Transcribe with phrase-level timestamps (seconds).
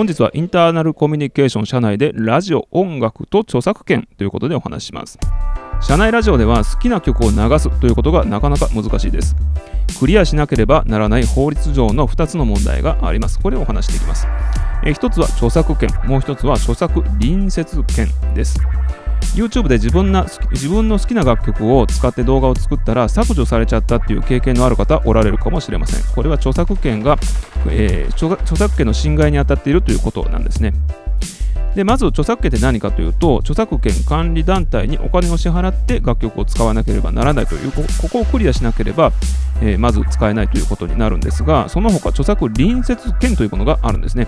[0.00, 5.18] 本日はインターナルコミュニケーション社内でラジオ、音楽と著作権ということでお話します。
[5.82, 9.36] 社内ラジオでは好きな曲を流すということがなかなか難しいです。
[9.98, 13.38] クリアしなければならない法律上の2つの問題があります。
[13.40, 14.26] これをお話していきます。
[14.86, 18.58] え1つは著作権、もう1つは著作隣接権です。
[19.40, 26.14] YouTube で自分な自分の好きな楽曲を使って動画を作ったら削除されちゃったっていう経験のある方おられるかもしれません。
[26.14, 27.16] これは著作権が、
[27.68, 30.74] えー、著作権の侵害に当たっているということなんですね。
[31.74, 39.12] でまず著作権って何かというと著作権管理団体にお金を支払って楽曲を使わなければならないというここをクリアしなければ、
[39.62, 44.26] えー、まず使えないということになるんですがその他著作隣接権というものがあるんですね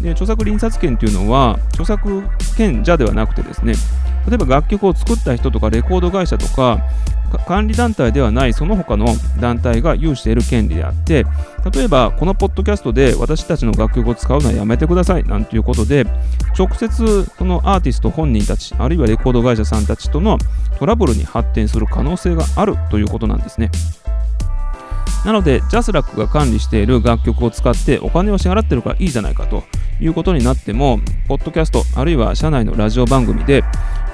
[0.00, 2.22] で著作隣接権というのは著作
[2.56, 3.74] 権者ではなくてですね
[4.26, 6.80] 例えば楽曲を作った人とかレコード会社とか
[7.46, 9.06] 管理団体ではないその他の
[9.38, 11.26] 団体が有している権利であって
[11.74, 16.06] 例えばこのポッドキャストで私たちの楽曲を使うのはやめてくださいなんていうことで
[16.58, 20.38] 直接そのアーティスト本人たちあるいはレコード会社さんたちとの
[20.78, 23.70] トラブルに発展する可能性があるということなんですね。
[25.24, 29.64] なので JASRAC が管理している楽曲を使ってお金を支払ってるからいいじゃないかと
[30.00, 33.64] いうことになってもポッドキャストあるいは社内のラジオ番組で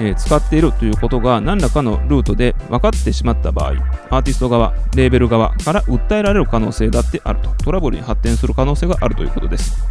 [0.01, 3.71] え、使っているということが何らかのルートで分かってしまった場合、
[4.11, 9.85] アーティスト側、レーベル側から訴えられる可能性だってあると、トラブルに発展する可能性があるということです。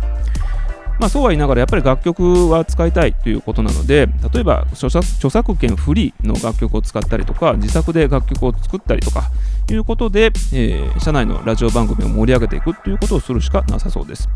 [1.00, 9.24] まあ、そうは言いながらやっぱり楽曲は使いたいということなので例えば著作著作権フリーの楽曲を使ったりとか自作で楽曲を作ったりとか
[9.70, 14.30] いうことで、えー、社内のラジオ番組を盛り上げていくということをするしかなさそうです。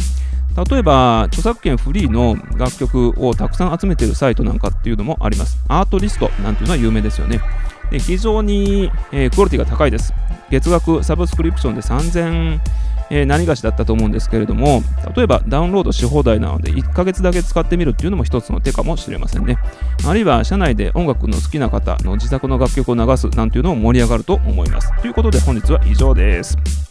[0.70, 5.64] 例えば、著作権フリーの楽曲をたくさん集めているサイトなんかっていうのもあります。
[5.68, 7.42] アートリストなんていうのは有名ですよね。
[7.92, 10.14] で非常に、えー、クオリティが高いです。
[10.50, 12.60] 月額サブスクリプションで3000
[13.10, 14.82] えー、何がしだったと思うんですけれども、
[15.16, 19.58] 例えばダウンロードし放題なので1ヶ月だけ使ってみるっていうのも一つの手かもしれませんね。
[20.06, 24.92] あるいは社内で音楽の好きな方の自作の楽曲を流すなんていうのも盛り上がると思います。
[25.02, 26.87] ということで本日は以上です。